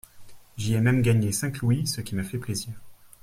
J'y 0.57 0.73
ai 0.73 0.81
même 0.81 1.03
gagné 1.03 1.31
cinq 1.31 1.59
louis, 1.59 1.85
ce 1.85 2.01
qui 2.01 2.15
m'a 2.15 2.23
fait 2.23 2.39
plaisir. 2.39 2.73